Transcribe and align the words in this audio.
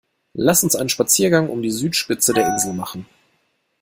Lass 0.33 0.63
uns 0.63 0.75
einen 0.75 0.89
Spaziergang 0.89 1.47
um 1.47 1.61
die 1.61 1.69
Südspitze 1.69 2.33
der 2.33 2.47
Insel 2.47 2.73
machen! 2.73 3.05